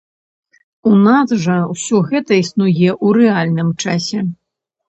У 0.91 0.93
нас 1.07 1.27
жа 1.43 1.57
ўсё 1.73 2.01
гэта 2.13 2.31
існуе 2.45 2.89
ў 2.95 3.07
рэальным 3.19 3.69
часе. 3.85 4.19